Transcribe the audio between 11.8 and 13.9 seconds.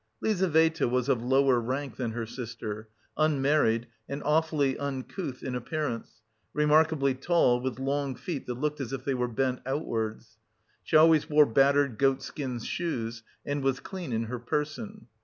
goatskin shoes, and was